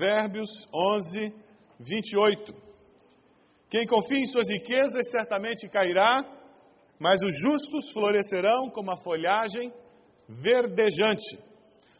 [0.00, 1.30] Provérbios 11,
[1.78, 2.54] 28.
[3.68, 6.24] Quem confia em suas riquezas certamente cairá,
[6.98, 9.70] mas os justos florescerão como a folhagem
[10.26, 11.38] verdejante.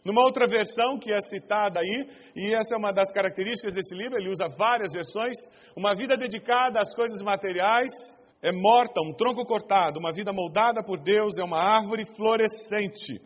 [0.02, 4.16] Numa outra versão que é citada aí, e essa é uma das características desse livro,
[4.18, 5.36] ele usa várias versões,
[5.76, 10.98] uma vida dedicada às coisas materiais é morta, um tronco cortado, uma vida moldada por
[11.02, 13.20] Deus é uma árvore florescente.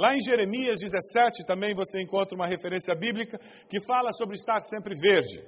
[0.00, 3.38] Lá em Jeremias 17 também você encontra uma referência bíblica
[3.68, 5.44] que fala sobre estar sempre verde.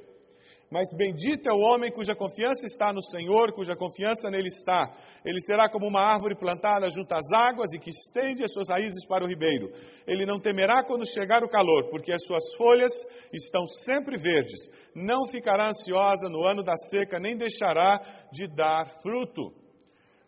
[0.70, 4.94] Mas bendito é o homem cuja confiança está no Senhor, cuja confiança nele está.
[5.24, 9.06] Ele será como uma árvore plantada junto às águas e que estende as suas raízes
[9.06, 9.72] para o ribeiro.
[10.06, 12.92] Ele não temerá quando chegar o calor, porque as suas folhas
[13.32, 14.68] estão sempre verdes.
[14.94, 19.50] Não ficará ansiosa no ano da seca, nem deixará de dar fruto.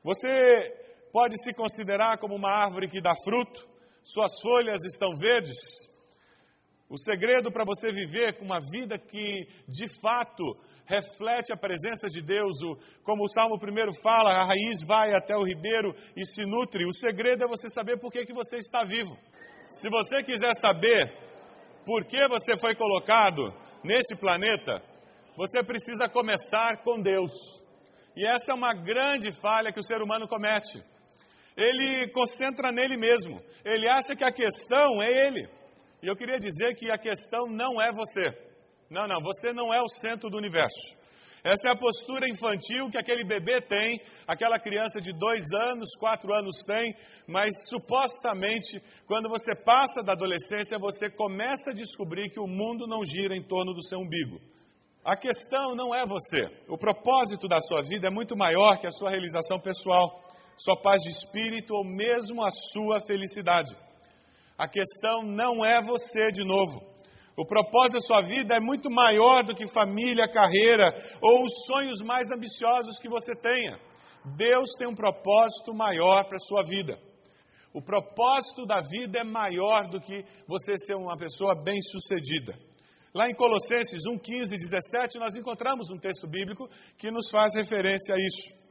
[0.03, 0.31] Você
[1.12, 3.74] pode se considerar como uma árvore que dá fruto?
[4.05, 5.91] Suas folhas estão verdes?
[6.91, 10.45] O segredo para você viver com uma vida que de fato
[10.85, 15.35] reflete a presença de Deus, o, como o Salmo primeiro fala, a raiz vai até
[15.35, 16.87] o ribeiro e se nutre.
[16.87, 19.17] O segredo é você saber por que, que você está vivo.
[19.69, 21.01] Se você quiser saber
[21.87, 23.43] por que você foi colocado
[23.83, 24.83] nesse planeta,
[25.35, 27.33] você precisa começar com Deus.
[28.15, 30.85] E essa é uma grande falha que o ser humano comete.
[31.57, 33.41] Ele concentra nele mesmo.
[33.65, 35.49] Ele acha que a questão é ele.
[36.03, 38.23] E eu queria dizer que a questão não é você.
[38.91, 41.05] Não, não, você não é o centro do universo.
[41.45, 46.33] Essa é a postura infantil que aquele bebê tem, aquela criança de dois anos, quatro
[46.33, 46.97] anos tem,
[47.29, 53.05] mas supostamente, quando você passa da adolescência, você começa a descobrir que o mundo não
[53.05, 54.41] gira em torno do seu umbigo.
[55.05, 56.49] A questão não é você.
[56.67, 60.24] O propósito da sua vida é muito maior que a sua realização pessoal,
[60.57, 63.77] sua paz de espírito ou mesmo a sua felicidade.
[64.57, 66.81] A questão não é você de novo.
[67.37, 72.01] O propósito da sua vida é muito maior do que família, carreira ou os sonhos
[72.01, 73.79] mais ambiciosos que você tenha.
[74.37, 76.97] Deus tem um propósito maior para a sua vida.
[77.73, 82.57] O propósito da vida é maior do que você ser uma pessoa bem-sucedida.
[83.13, 87.57] Lá em Colossenses 1, 15 e 17, nós encontramos um texto bíblico que nos faz
[87.57, 88.63] referência a isso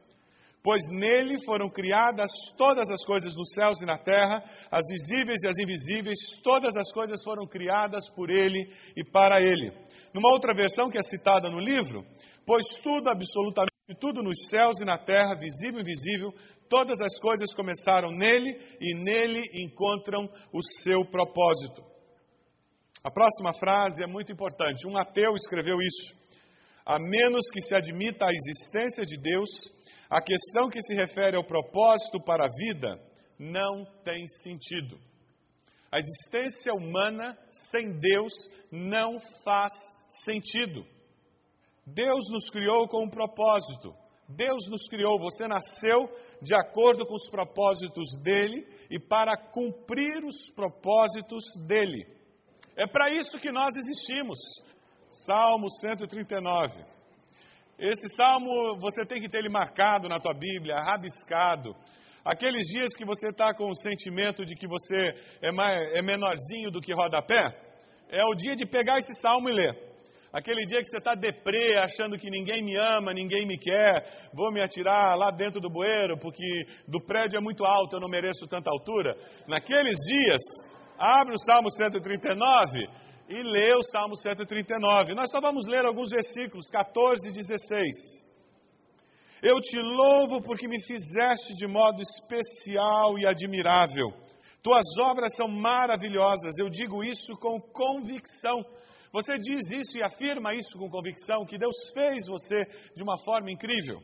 [0.64, 5.48] pois nele foram criadas todas as coisas nos céus e na terra, as visíveis e
[5.48, 9.72] as invisíveis, todas as coisas foram criadas por ele e para ele.
[10.14, 12.06] Numa outra versão que é citada no livro,
[12.46, 16.34] pois tudo, absolutamente tudo nos céus e na terra, visível e invisível,
[16.70, 21.84] todas as coisas começaram nele e nele encontram o seu propósito.
[23.04, 24.88] A próxima frase é muito importante.
[24.88, 26.16] Um ateu escreveu isso.
[26.86, 29.70] A menos que se admita a existência de Deus,
[30.14, 33.04] a questão que se refere ao propósito para a vida
[33.40, 35.00] não tem sentido.
[35.92, 38.32] A existência humana sem Deus
[38.72, 39.74] não faz
[40.08, 40.86] sentido.
[41.84, 43.92] Deus nos criou com um propósito.
[44.30, 46.08] Deus nos criou, você nasceu
[46.40, 52.06] de acordo com os propósitos dele e para cumprir os propósitos dele.
[52.76, 54.38] É para isso que nós existimos.
[55.10, 56.93] Salmo 139.
[57.84, 61.76] Esse salmo você tem que ter ele marcado na tua Bíblia, rabiscado.
[62.24, 66.72] Aqueles dias que você está com o sentimento de que você é, mais, é menorzinho
[66.72, 67.44] do que rodapé,
[68.10, 69.78] é o dia de pegar esse salmo e ler.
[70.32, 74.50] Aquele dia que você está deprê, achando que ninguém me ama, ninguém me quer, vou
[74.54, 78.48] me atirar lá dentro do bueiro, porque do prédio é muito alto, eu não mereço
[78.48, 79.14] tanta altura.
[79.46, 80.42] Naqueles dias,
[80.98, 83.03] abre o Salmo 139
[83.34, 85.14] e lê o Salmo 139.
[85.16, 88.26] Nós só vamos ler alguns versículos, 14 e 16.
[89.42, 94.14] Eu te louvo porque me fizeste de modo especial e admirável.
[94.62, 98.64] Tuas obras são maravilhosas, eu digo isso com convicção
[99.14, 102.66] você diz isso e afirma isso com convicção, que Deus fez você
[102.96, 104.02] de uma forma incrível.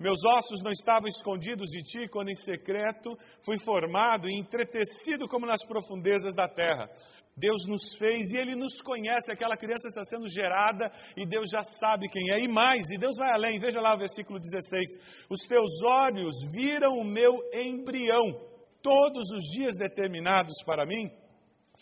[0.00, 5.44] Meus ossos não estavam escondidos de ti quando em secreto fui formado e entretecido como
[5.44, 6.88] nas profundezas da terra.
[7.36, 9.30] Deus nos fez e Ele nos conhece.
[9.30, 12.40] Aquela criança está sendo gerada e Deus já sabe quem é.
[12.40, 13.58] E mais, e Deus vai além.
[13.58, 18.40] Veja lá o versículo 16: Os teus olhos viram o meu embrião,
[18.82, 21.10] todos os dias determinados para mim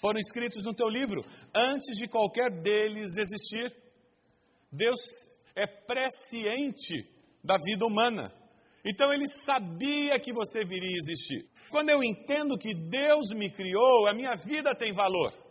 [0.00, 1.23] foram escritos no teu livro
[1.55, 3.73] antes de qualquer deles existir.
[4.73, 4.99] Deus
[5.55, 8.32] é presciente da vida humana.
[8.85, 11.46] Então ele sabia que você viria existir.
[11.70, 15.47] Quando eu entendo que Deus me criou, a minha vida tem valor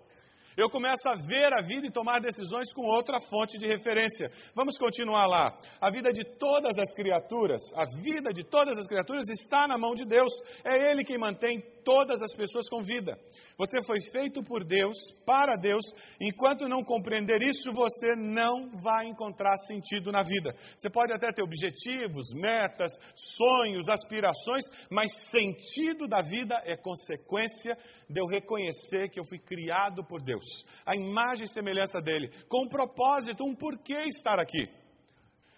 [0.57, 4.31] eu começo a ver a vida e tomar decisões com outra fonte de referência.
[4.55, 5.55] Vamos continuar lá.
[5.79, 9.93] A vida de todas as criaturas, a vida de todas as criaturas está na mão
[9.93, 10.33] de Deus.
[10.65, 13.17] É Ele quem mantém todas as pessoas com vida.
[13.57, 15.85] Você foi feito por Deus, para Deus.
[16.19, 20.55] Enquanto não compreender isso, você não vai encontrar sentido na vida.
[20.77, 27.77] Você pode até ter objetivos, metas, sonhos, aspirações, mas sentido da vida é consequência
[28.09, 32.65] de eu reconhecer que eu fui criado por Deus, a imagem e semelhança dele, com
[32.65, 34.67] um propósito, um porquê estar aqui.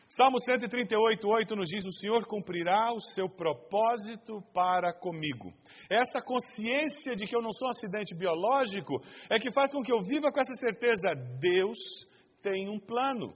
[0.09, 5.53] Salmo 138, 8 nos diz: O Senhor cumprirá o seu propósito para comigo.
[5.87, 8.99] Essa consciência de que eu não sou um acidente biológico
[9.29, 11.77] é que faz com que eu viva com essa certeza: Deus
[12.41, 13.35] tem um plano.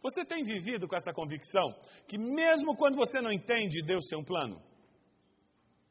[0.00, 1.74] Você tem vivido com essa convicção
[2.06, 4.62] que, mesmo quando você não entende, Deus tem um plano?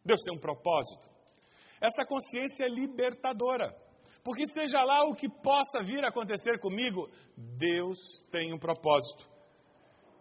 [0.05, 1.14] Deus tem um propósito.
[1.85, 3.75] Essa consciência é libertadora.
[4.23, 9.23] Porque seja lá o que possa vir a acontecer comigo, Deus tem um propósito.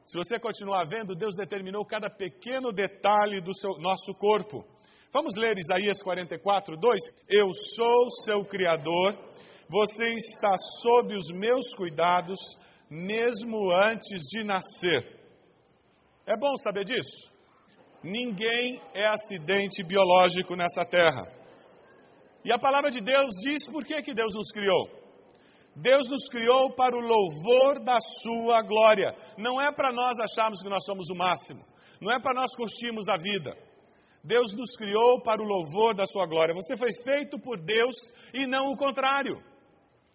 [0.05, 4.62] Se você continuar vendo, Deus determinou cada pequeno detalhe do seu, nosso corpo.
[5.11, 7.02] Vamos ler Isaías 44, 2?
[7.31, 9.17] Eu sou seu Criador,
[9.70, 12.58] você está sob os meus cuidados,
[12.90, 15.19] mesmo antes de nascer.
[16.26, 17.32] É bom saber disso?
[18.02, 21.44] Ninguém é acidente biológico nessa terra.
[22.44, 24.88] E a palavra de Deus diz por que, que Deus nos criou.
[25.75, 29.17] Deus nos criou para o louvor da Sua glória.
[29.37, 31.64] Não é para nós acharmos que nós somos o máximo.
[32.00, 33.56] Não é para nós curtirmos a vida.
[34.23, 36.55] Deus nos criou para o louvor da Sua glória.
[36.55, 37.96] Você foi feito por Deus
[38.32, 39.43] e não o contrário.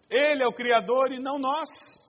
[0.08, 2.00] Ele é o Criador e não nós.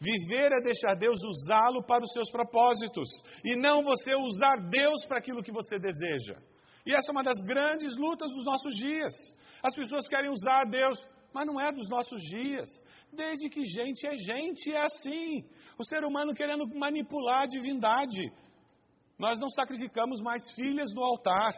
[0.00, 5.18] Viver é deixar Deus usá-lo para os seus propósitos e não você usar Deus para
[5.18, 6.34] aquilo que você deseja.
[6.84, 9.14] E essa é uma das grandes lutas dos nossos dias.
[9.62, 12.82] As pessoas querem usar Deus, mas não é dos nossos dias.
[13.12, 15.48] Desde que gente é gente, é assim.
[15.78, 18.32] O ser humano querendo manipular a divindade.
[19.18, 21.54] Nós não sacrificamos mais filhas no altar.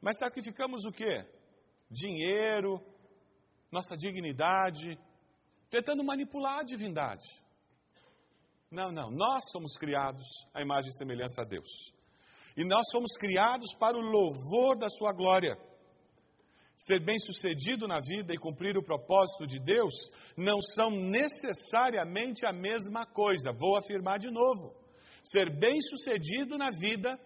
[0.00, 1.24] Mas sacrificamos o quê?
[1.90, 2.80] Dinheiro,
[3.70, 4.98] nossa dignidade,
[5.70, 7.42] tentando manipular a divindade.
[8.70, 11.94] Não, não, nós somos criados à imagem e semelhança a Deus.
[12.56, 15.56] E nós somos criados para o louvor da Sua glória.
[16.76, 23.06] Ser bem-sucedido na vida e cumprir o propósito de Deus não são necessariamente a mesma
[23.06, 23.52] coisa.
[23.52, 24.74] Vou afirmar de novo.
[25.22, 27.18] Ser bem-sucedido na vida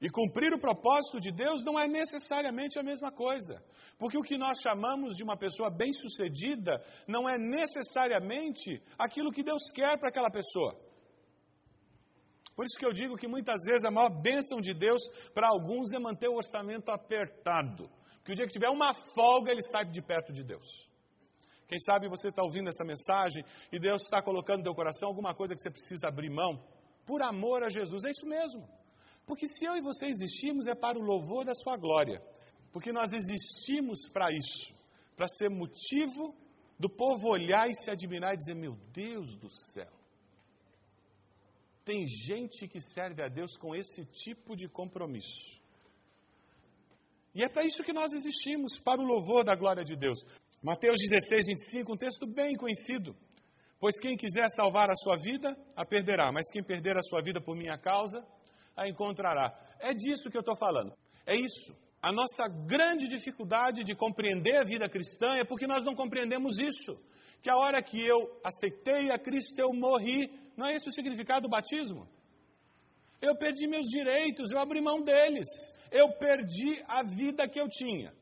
[0.00, 3.60] e cumprir o propósito de Deus não é necessariamente a mesma coisa.
[3.98, 9.70] Porque o que nós chamamos de uma pessoa bem-sucedida não é necessariamente aquilo que Deus
[9.74, 10.85] quer para aquela pessoa.
[12.56, 15.02] Por isso que eu digo que muitas vezes a maior bênção de Deus
[15.34, 17.88] para alguns é manter o orçamento apertado.
[18.16, 20.88] Porque o dia que tiver uma folga, ele sai de perto de Deus.
[21.68, 25.34] Quem sabe você está ouvindo essa mensagem e Deus está colocando no teu coração alguma
[25.34, 26.64] coisa que você precisa abrir mão.
[27.04, 28.66] Por amor a Jesus, é isso mesmo.
[29.26, 32.22] Porque se eu e você existimos é para o louvor da sua glória.
[32.72, 34.74] Porque nós existimos para isso,
[35.16, 36.34] para ser motivo
[36.78, 39.95] do povo olhar e se admirar e dizer: Meu Deus do céu,
[41.86, 45.60] tem gente que serve a Deus com esse tipo de compromisso.
[47.32, 50.18] E é para isso que nós existimos, para o louvor da glória de Deus.
[50.60, 53.14] Mateus 16, 25, um texto bem conhecido.
[53.78, 57.40] Pois quem quiser salvar a sua vida, a perderá, mas quem perder a sua vida
[57.40, 58.26] por minha causa,
[58.76, 59.56] a encontrará.
[59.78, 60.92] É disso que eu estou falando.
[61.24, 61.72] É isso.
[62.02, 66.98] A nossa grande dificuldade de compreender a vida cristã é porque nós não compreendemos isso.
[67.42, 70.45] Que a hora que eu aceitei a Cristo, eu morri.
[70.56, 72.08] Não é esse o significado do batismo?
[73.20, 75.48] Eu perdi meus direitos, eu abri mão deles.
[75.90, 78.12] Eu perdi a vida que eu tinha.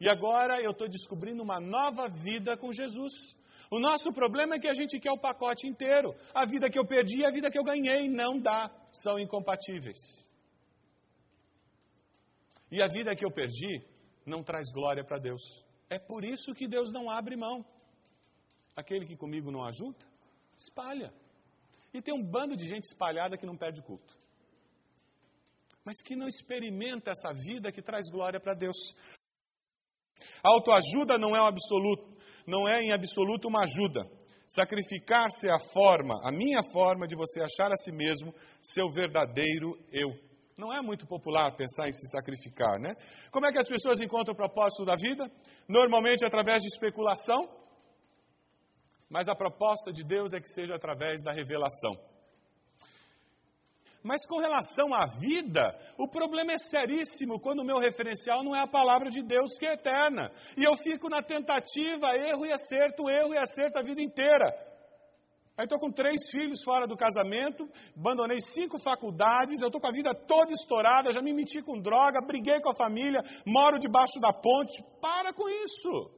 [0.00, 3.36] E agora eu estou descobrindo uma nova vida com Jesus.
[3.70, 6.14] O nosso problema é que a gente quer o pacote inteiro.
[6.32, 10.26] A vida que eu perdi e a vida que eu ganhei não dá, são incompatíveis.
[12.70, 13.82] E a vida que eu perdi
[14.24, 15.42] não traz glória para Deus.
[15.90, 17.64] É por isso que Deus não abre mão.
[18.76, 20.06] Aquele que comigo não ajuda,
[20.58, 21.12] espalha.
[21.92, 24.16] E tem um bando de gente espalhada que não perde culto.
[25.84, 28.94] Mas que não experimenta essa vida que traz glória para Deus.
[30.42, 34.00] A autoajuda não é um absoluto, não é em absoluto uma ajuda.
[34.46, 39.78] Sacrificar-se é a forma, a minha forma de você achar a si mesmo seu verdadeiro
[39.92, 40.10] eu.
[40.56, 42.94] Não é muito popular pensar em se sacrificar, né?
[43.30, 45.30] Como é que as pessoas encontram o propósito da vida?
[45.68, 47.48] Normalmente através de especulação,
[49.08, 51.94] mas a proposta de Deus é que seja através da revelação.
[54.02, 55.62] Mas com relação à vida,
[55.98, 59.66] o problema é seríssimo quando o meu referencial não é a palavra de Deus que
[59.66, 60.30] é eterna.
[60.56, 64.46] E eu fico na tentativa, erro e acerto, erro e acerto a vida inteira.
[65.56, 69.92] Aí estou com três filhos fora do casamento, abandonei cinco faculdades, eu estou com a
[69.92, 74.32] vida toda estourada, já me meti com droga, briguei com a família, moro debaixo da
[74.32, 74.80] ponte.
[75.00, 76.17] Para com isso!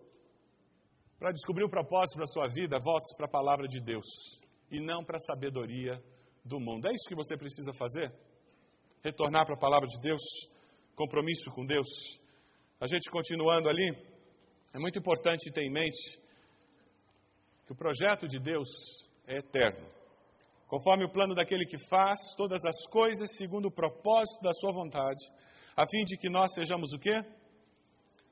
[1.21, 4.07] Para descobrir o propósito para a sua vida, volte-se para a palavra de Deus
[4.71, 6.03] e não para a sabedoria
[6.43, 6.89] do mundo.
[6.89, 8.11] É isso que você precisa fazer?
[9.05, 10.23] Retornar para a palavra de Deus,
[10.97, 12.19] compromisso com Deus.
[12.81, 13.91] A gente continuando ali,
[14.73, 16.19] é muito importante ter em mente
[17.67, 18.71] que o projeto de Deus
[19.27, 19.91] é eterno.
[20.69, 25.23] Conforme o plano daquele que faz todas as coisas segundo o propósito da sua vontade,
[25.77, 27.23] a fim de que nós sejamos o quê?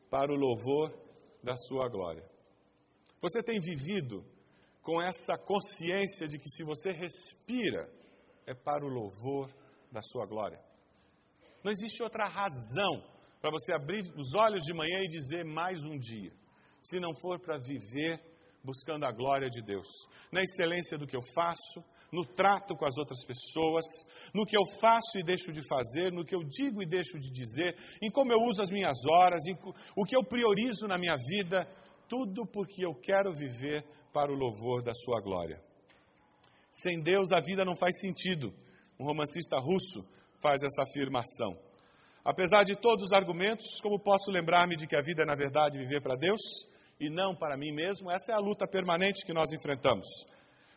[0.09, 0.99] Para o louvor
[1.45, 2.38] da sua glória.
[3.20, 4.25] Você tem vivido
[4.82, 7.90] com essa consciência de que se você respira,
[8.46, 9.52] é para o louvor
[9.92, 10.58] da sua glória.
[11.62, 13.04] Não existe outra razão
[13.40, 16.32] para você abrir os olhos de manhã e dizer mais um dia,
[16.82, 18.20] se não for para viver
[18.64, 19.87] buscando a glória de Deus,
[20.32, 21.82] na excelência do que eu faço,
[22.12, 23.84] no trato com as outras pessoas,
[24.34, 27.30] no que eu faço e deixo de fazer, no que eu digo e deixo de
[27.30, 29.54] dizer, em como eu uso as minhas horas, em
[29.96, 31.68] o que eu priorizo na minha vida,
[32.08, 35.62] tudo porque eu quero viver para o louvor da sua glória.
[36.72, 38.54] Sem Deus a vida não faz sentido.
[38.98, 40.02] Um romancista russo
[40.40, 41.56] faz essa afirmação.
[42.24, 45.78] Apesar de todos os argumentos, como posso lembrar-me de que a vida é, na verdade,
[45.78, 46.40] viver para Deus
[47.00, 48.10] e não para mim mesmo?
[48.10, 50.06] Essa é a luta permanente que nós enfrentamos.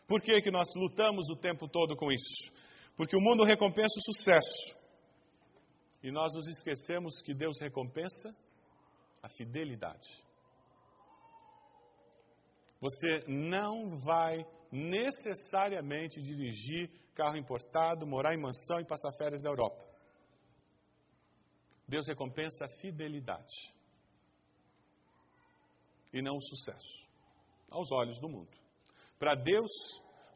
[0.06, 2.52] Por que, que nós lutamos o tempo todo com isso?
[2.96, 4.76] Porque o mundo recompensa o sucesso.
[6.02, 8.34] E nós nos esquecemos que Deus recompensa
[9.22, 10.08] a fidelidade.
[12.82, 19.86] Você não vai necessariamente dirigir carro importado, morar em mansão e passar férias na Europa.
[21.86, 23.72] Deus recompensa a fidelidade
[26.12, 27.06] e não o sucesso,
[27.70, 28.50] aos olhos do mundo.
[29.16, 29.70] Para Deus,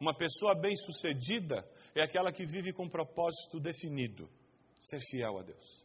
[0.01, 4.31] uma pessoa bem-sucedida é aquela que vive com um propósito definido:
[4.79, 5.85] ser fiel a Deus.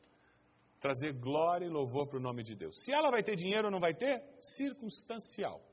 [0.79, 2.83] Trazer glória e louvor para o nome de Deus.
[2.83, 5.70] Se ela vai ter dinheiro ou não vai ter, circunstancial.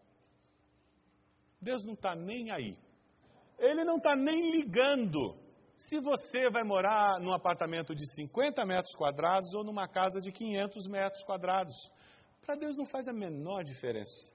[1.61, 2.77] Deus não está nem aí.
[3.59, 5.37] Ele não está nem ligando
[5.77, 10.87] se você vai morar num apartamento de 50 metros quadrados ou numa casa de 500
[10.87, 11.75] metros quadrados.
[12.45, 14.33] Para Deus não faz a menor diferença.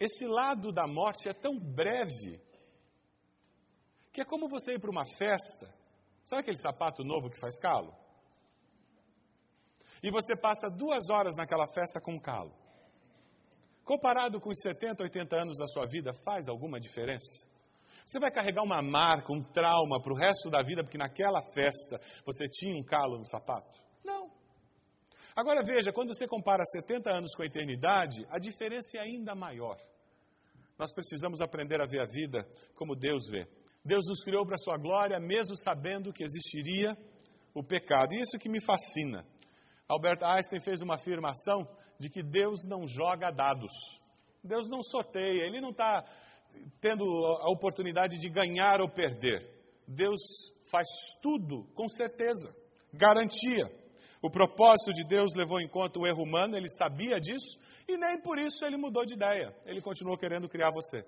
[0.00, 2.40] Esse lado da morte é tão breve
[4.12, 5.72] que é como você ir para uma festa.
[6.24, 7.94] Sabe aquele sapato novo que faz calo?
[10.02, 12.54] E você passa duas horas naquela festa com calo.
[13.88, 17.48] Comparado com os 70, 80 anos da sua vida, faz alguma diferença?
[18.04, 21.98] Você vai carregar uma marca, um trauma para o resto da vida, porque naquela festa
[22.22, 23.80] você tinha um calo no sapato?
[24.04, 24.30] Não.
[25.34, 29.78] Agora veja, quando você compara 70 anos com a eternidade, a diferença é ainda maior.
[30.78, 33.48] Nós precisamos aprender a ver a vida como Deus vê.
[33.82, 36.94] Deus nos criou para a sua glória, mesmo sabendo que existiria
[37.54, 38.12] o pecado.
[38.12, 39.24] E isso que me fascina.
[39.88, 41.66] Albert Einstein fez uma afirmação
[41.98, 43.72] de que Deus não joga dados.
[44.42, 46.04] Deus não sorteia, Ele não está
[46.80, 47.04] tendo
[47.40, 49.58] a oportunidade de ganhar ou perder.
[49.86, 50.20] Deus
[50.70, 50.86] faz
[51.22, 52.54] tudo com certeza,
[52.92, 53.66] garantia.
[54.20, 58.20] O propósito de Deus levou em conta o erro humano, ele sabia disso e nem
[58.20, 59.54] por isso ele mudou de ideia.
[59.64, 61.04] Ele continuou querendo criar você.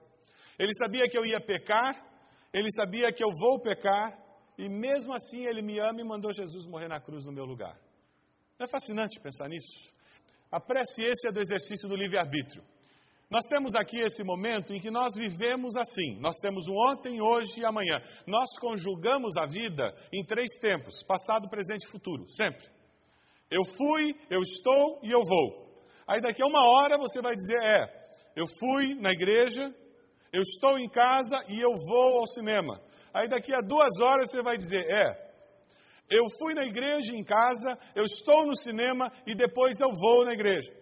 [0.58, 1.94] Ele sabia que eu ia pecar,
[2.52, 4.16] ele sabia que eu vou pecar
[4.56, 7.76] e mesmo assim ele me ama e mandou Jesus morrer na cruz no meu lugar.
[8.58, 9.92] Não é fascinante pensar nisso?
[10.50, 12.64] A é do exercício do livre-arbítrio.
[13.30, 16.18] Nós temos aqui esse momento em que nós vivemos assim.
[16.18, 17.94] Nós temos o ontem, hoje e amanhã.
[18.26, 22.66] Nós conjugamos a vida em três tempos: passado, presente e futuro, sempre.
[23.48, 25.70] Eu fui, eu estou e eu vou.
[26.08, 29.72] Aí daqui a uma hora você vai dizer: é, eu fui na igreja,
[30.32, 32.82] eu estou em casa e eu vou ao cinema.
[33.14, 35.29] Aí daqui a duas horas você vai dizer: é,
[36.10, 40.32] eu fui na igreja em casa, eu estou no cinema e depois eu vou na
[40.32, 40.80] igreja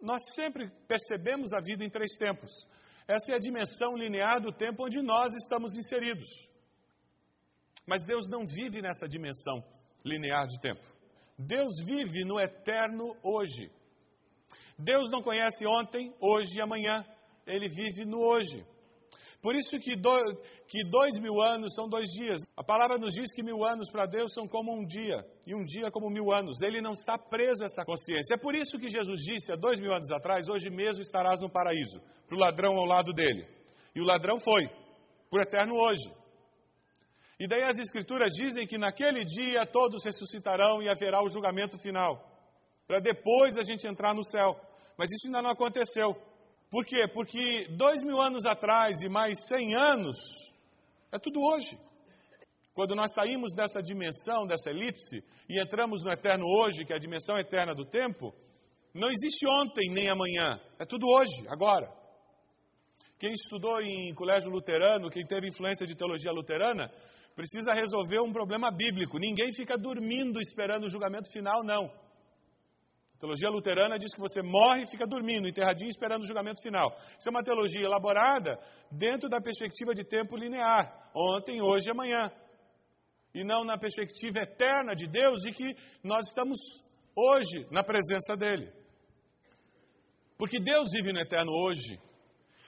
[0.00, 2.66] nós sempre percebemos a vida em três tempos.
[3.08, 6.48] Essa é a dimensão linear do tempo onde nós estamos inseridos.
[7.86, 9.64] Mas Deus não vive nessa dimensão
[10.04, 10.82] linear de tempo.
[11.38, 13.70] Deus vive no eterno hoje.
[14.78, 17.04] Deus não conhece ontem, hoje e amanhã.
[17.46, 18.66] Ele vive no hoje.
[19.46, 20.10] Por isso que, do,
[20.66, 22.42] que dois mil anos são dois dias.
[22.56, 25.62] A palavra nos diz que mil anos para Deus são como um dia, e um
[25.62, 26.60] dia como mil anos.
[26.62, 28.34] Ele não está preso a essa consciência.
[28.34, 31.48] É por isso que Jesus disse há dois mil anos atrás: Hoje mesmo estarás no
[31.48, 33.46] paraíso, para o ladrão ao lado dele.
[33.94, 34.66] E o ladrão foi,
[35.30, 36.12] por eterno hoje.
[37.38, 42.18] E daí as Escrituras dizem que naquele dia todos ressuscitarão e haverá o julgamento final,
[42.84, 44.60] para depois a gente entrar no céu.
[44.98, 46.16] Mas isso ainda não aconteceu.
[46.70, 47.06] Por quê?
[47.12, 50.18] Porque dois mil anos atrás e mais cem anos
[51.12, 51.78] é tudo hoje.
[52.74, 56.98] Quando nós saímos dessa dimensão, dessa elipse, e entramos no eterno hoje, que é a
[56.98, 58.34] dimensão eterna do tempo,
[58.92, 61.90] não existe ontem nem amanhã, é tudo hoje, agora.
[63.18, 66.92] Quem estudou em colégio luterano, quem teve influência de teologia luterana,
[67.34, 69.18] precisa resolver um problema bíblico.
[69.18, 71.90] Ninguém fica dormindo esperando o julgamento final, não.
[73.18, 76.94] Teologia luterana diz que você morre e fica dormindo, enterradinho, esperando o julgamento final.
[77.18, 78.58] Isso é uma teologia elaborada
[78.90, 82.30] dentro da perspectiva de tempo linear, ontem, hoje e amanhã.
[83.34, 86.58] E não na perspectiva eterna de Deus, de que nós estamos
[87.14, 88.70] hoje na presença dEle.
[90.36, 91.98] Porque Deus vive no eterno hoje.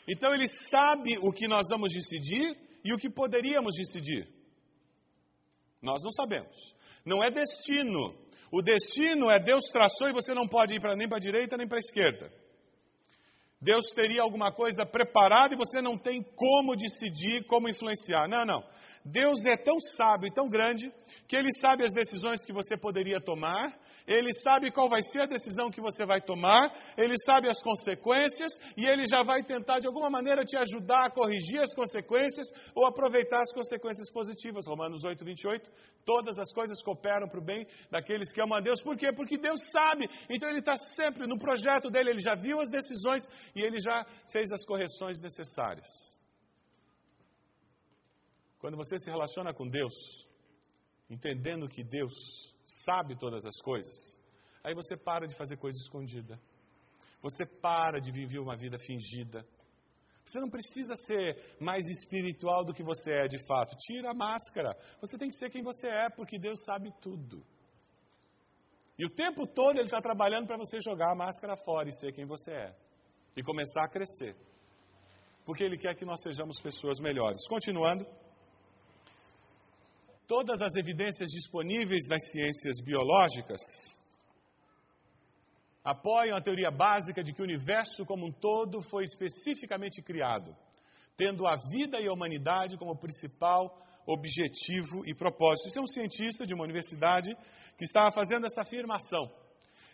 [0.09, 4.27] Então Ele sabe o que nós vamos decidir e o que poderíamos decidir.
[5.83, 6.75] Nós não sabemos.
[7.05, 11.09] Não é destino o destino é Deus traçou e você não pode ir pra, nem
[11.09, 12.31] para a direita nem para a esquerda.
[13.61, 18.29] Deus teria alguma coisa preparada e você não tem como decidir, como influenciar.
[18.29, 18.63] Não, não.
[19.11, 20.93] Deus é tão sábio e tão grande
[21.27, 25.27] que Ele sabe as decisões que você poderia tomar, Ele sabe qual vai ser a
[25.27, 29.87] decisão que você vai tomar, Ele sabe as consequências e Ele já vai tentar de
[29.87, 34.67] alguma maneira te ajudar a corrigir as consequências ou aproveitar as consequências positivas.
[34.67, 35.71] Romanos 8, 28.
[36.05, 38.83] Todas as coisas cooperam para o bem daqueles que amam a Deus.
[38.83, 39.13] Por quê?
[39.13, 40.09] Porque Deus sabe.
[40.29, 44.05] Então Ele está sempre no projeto dele, Ele já viu as decisões e Ele já
[44.31, 46.18] fez as correções necessárias.
[48.59, 50.27] Quando você se relaciona com Deus,
[51.09, 54.19] entendendo que Deus sabe todas as coisas,
[54.65, 56.41] aí você para de fazer coisa escondida.
[57.21, 59.45] Você para de viver uma vida fingida.
[60.25, 63.77] Você não precisa ser mais espiritual do que você é de fato.
[63.77, 64.77] Tira a máscara.
[65.01, 67.43] Você tem que ser quem você é, porque Deus sabe tudo.
[68.99, 72.13] E o tempo todo Ele está trabalhando para você jogar a máscara fora e ser
[72.13, 72.77] quem você é.
[73.37, 74.37] E começar a crescer.
[75.47, 77.47] Porque Ele quer que nós sejamos pessoas melhores.
[77.49, 78.05] Continuando
[80.29, 83.99] todas as evidências disponíveis nas ciências biológicas
[85.83, 90.55] apoiam a teoria básica de que o universo como um todo foi especificamente criado,
[91.17, 93.75] tendo a vida e a humanidade como principal
[94.07, 95.69] objetivo e propósito.
[95.69, 97.35] Isso é um cientista de uma universidade
[97.79, 99.33] que estava fazendo essa afirmação.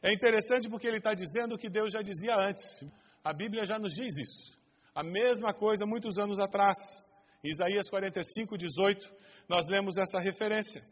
[0.02, 2.84] É interessante porque ele está dizendo o que Deus já dizia antes.
[3.22, 4.58] A Bíblia já nos diz isso.
[4.94, 6.76] A mesma coisa muitos anos atrás.
[7.42, 9.12] Isaías 45, 18,
[9.48, 10.82] nós lemos essa referência.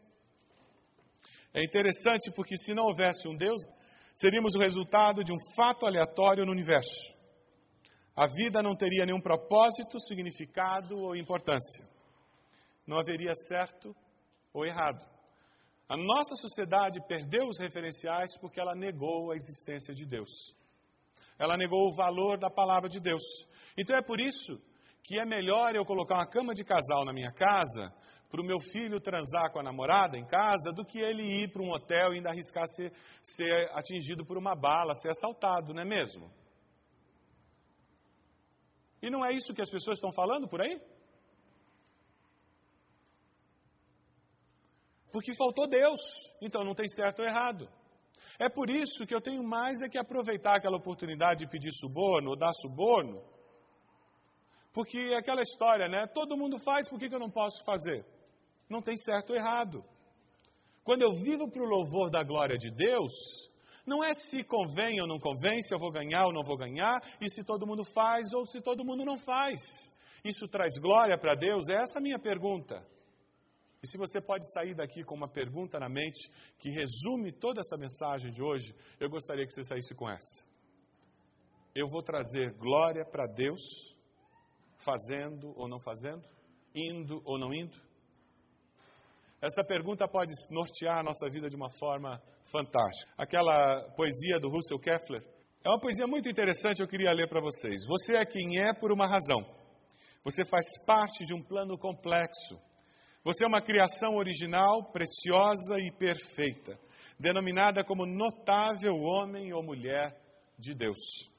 [1.53, 3.63] É interessante porque se não houvesse um Deus,
[4.15, 7.13] seríamos o resultado de um fato aleatório no universo.
[8.15, 11.83] A vida não teria nenhum propósito, significado ou importância.
[12.85, 13.95] Não haveria certo
[14.53, 15.03] ou errado.
[15.89, 20.55] A nossa sociedade perdeu os referenciais porque ela negou a existência de Deus.
[21.37, 23.23] Ela negou o valor da palavra de Deus.
[23.77, 24.61] Então é por isso
[25.03, 27.93] que é melhor eu colocar uma cama de casal na minha casa
[28.33, 31.61] para o meu filho transar com a namorada em casa do que ele ir para
[31.61, 32.91] um hotel e ainda arriscar ser,
[33.21, 36.33] ser atingido por uma bala, ser assaltado, não é mesmo?
[39.03, 40.81] E não é isso que as pessoas estão falando por aí?
[45.11, 46.01] Porque faltou Deus,
[46.41, 47.69] então não tem certo ou errado.
[48.39, 52.31] É por isso que eu tenho mais é que aproveitar aquela oportunidade de pedir suborno
[52.31, 53.23] ou dar suborno,
[54.73, 56.07] porque é aquela história, né?
[56.07, 58.03] Todo mundo faz, por que, que eu não posso fazer?
[58.73, 59.85] Não tem certo ou errado.
[60.83, 63.13] Quando eu vivo para o louvor da glória de Deus,
[63.85, 66.99] não é se convém ou não convém, se eu vou ganhar ou não vou ganhar,
[67.21, 69.93] e se todo mundo faz ou se todo mundo não faz.
[70.25, 71.69] Isso traz glória para Deus?
[71.69, 72.83] É essa a minha pergunta.
[73.83, 77.77] E se você pode sair daqui com uma pergunta na mente que resume toda essa
[77.77, 80.45] mensagem de hoje, eu gostaria que você saísse com essa.
[81.75, 83.61] Eu vou trazer glória para Deus,
[84.77, 86.23] fazendo ou não fazendo,
[86.73, 87.92] indo ou não indo?
[89.43, 93.11] Essa pergunta pode nortear a nossa vida de uma forma fantástica.
[93.17, 95.21] Aquela poesia do Russell Keffler
[95.63, 97.85] é uma poesia muito interessante, eu queria ler para vocês.
[97.85, 99.45] Você é quem é por uma razão.
[100.23, 102.57] Você faz parte de um plano complexo
[103.23, 106.77] você é uma criação original, preciosa e perfeita,
[107.17, 110.13] denominada como notável homem ou mulher
[110.59, 111.31] de Deus.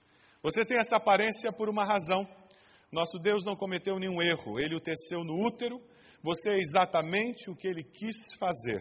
[0.42, 2.26] Você tem essa aparência por uma razão.
[2.90, 5.78] Nosso Deus não cometeu nenhum erro, ele o teceu no útero,
[6.24, 8.80] você é exatamente o que ele quis fazer.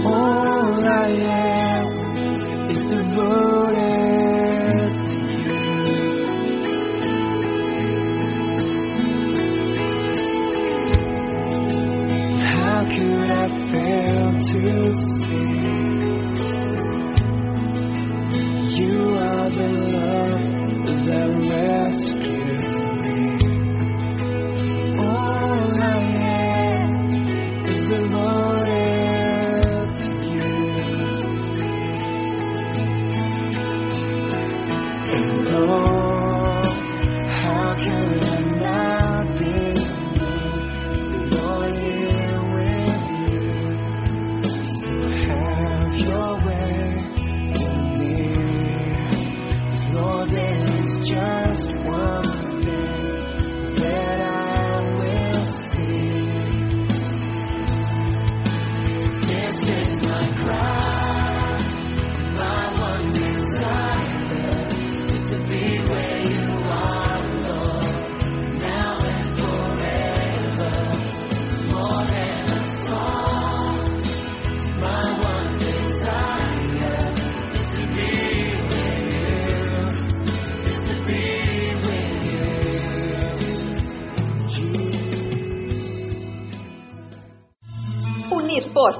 [0.06, 1.86] all I am
[2.70, 3.86] is devoted
[5.08, 5.56] to you.
[12.48, 14.92] How could I fail to?
[14.92, 15.25] see?